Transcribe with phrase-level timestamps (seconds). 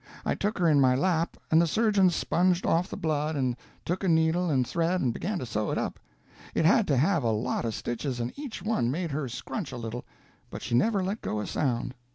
[0.25, 3.55] I took her in my lap, and the surgeon sponged off the blood and
[3.85, 5.99] took a needle and thread and began to sew it up;
[6.55, 9.77] it had to have a lot of stitches, and each one made her scrunch a
[9.77, 10.03] little,
[10.49, 11.93] but she never let go a sound.